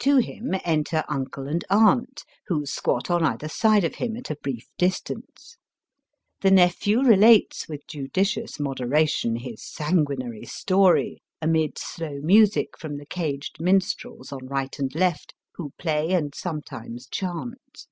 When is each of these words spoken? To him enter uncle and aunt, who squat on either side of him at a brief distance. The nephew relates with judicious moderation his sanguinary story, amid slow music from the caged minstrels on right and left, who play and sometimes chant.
To 0.00 0.18
him 0.18 0.54
enter 0.66 1.02
uncle 1.08 1.48
and 1.48 1.64
aunt, 1.70 2.24
who 2.48 2.66
squat 2.66 3.10
on 3.10 3.24
either 3.24 3.48
side 3.48 3.84
of 3.84 3.94
him 3.94 4.18
at 4.18 4.28
a 4.28 4.36
brief 4.36 4.66
distance. 4.76 5.56
The 6.42 6.50
nephew 6.50 7.00
relates 7.00 7.70
with 7.70 7.86
judicious 7.86 8.60
moderation 8.60 9.36
his 9.36 9.64
sanguinary 9.64 10.44
story, 10.44 11.22
amid 11.40 11.78
slow 11.78 12.20
music 12.20 12.76
from 12.78 12.98
the 12.98 13.06
caged 13.06 13.62
minstrels 13.62 14.30
on 14.30 14.46
right 14.46 14.78
and 14.78 14.94
left, 14.94 15.32
who 15.54 15.72
play 15.78 16.12
and 16.12 16.34
sometimes 16.34 17.06
chant. 17.08 17.86